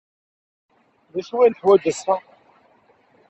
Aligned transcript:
D 1.13 1.15
acu 1.19 1.35
ay 1.37 1.49
neḥwaj 1.49 1.83
ass-a? 1.91 2.15